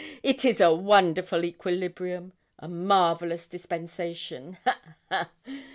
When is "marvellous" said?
2.67-3.45